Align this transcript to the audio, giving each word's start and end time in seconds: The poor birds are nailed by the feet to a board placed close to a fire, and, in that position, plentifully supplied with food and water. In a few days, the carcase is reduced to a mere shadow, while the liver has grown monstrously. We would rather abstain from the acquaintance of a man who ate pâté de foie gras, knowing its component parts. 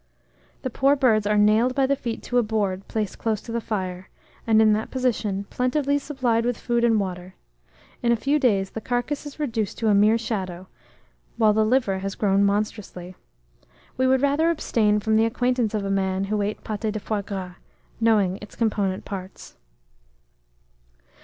The 0.63 0.71
poor 0.71 0.95
birds 0.95 1.27
are 1.27 1.37
nailed 1.37 1.75
by 1.75 1.85
the 1.85 1.95
feet 1.95 2.23
to 2.23 2.39
a 2.39 2.41
board 2.41 2.87
placed 2.87 3.19
close 3.19 3.39
to 3.41 3.55
a 3.55 3.61
fire, 3.61 4.09
and, 4.47 4.59
in 4.59 4.73
that 4.73 4.89
position, 4.89 5.43
plentifully 5.51 5.99
supplied 5.99 6.43
with 6.43 6.57
food 6.57 6.83
and 6.83 6.99
water. 6.99 7.35
In 8.01 8.11
a 8.11 8.15
few 8.15 8.39
days, 8.39 8.71
the 8.71 8.81
carcase 8.81 9.27
is 9.27 9.39
reduced 9.39 9.77
to 9.77 9.89
a 9.89 9.93
mere 9.93 10.17
shadow, 10.17 10.65
while 11.37 11.53
the 11.53 11.63
liver 11.63 11.99
has 11.99 12.15
grown 12.15 12.43
monstrously. 12.43 13.13
We 13.95 14.07
would 14.07 14.23
rather 14.23 14.49
abstain 14.49 14.99
from 14.99 15.17
the 15.17 15.25
acquaintance 15.25 15.75
of 15.75 15.85
a 15.85 15.91
man 15.91 16.23
who 16.23 16.41
ate 16.41 16.63
pâté 16.63 16.91
de 16.91 16.99
foie 16.99 17.21
gras, 17.21 17.53
knowing 17.99 18.39
its 18.41 18.55
component 18.55 19.05
parts. 19.05 19.55